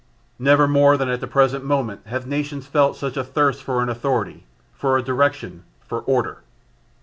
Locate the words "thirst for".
3.23-3.83